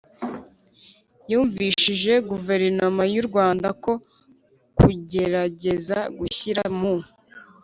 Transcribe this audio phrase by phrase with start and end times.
[1.31, 3.91] yumvishije guverinoma y'u rwanda ko
[4.77, 6.95] kugerageza gushyira mu